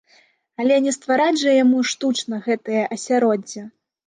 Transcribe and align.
Але 0.61 0.79
не 0.85 0.93
ствараць 0.95 1.35
жа 1.41 1.53
яму 1.57 1.83
штучна 1.91 2.41
гэтае 2.47 2.83
асяроддзе! 2.97 3.65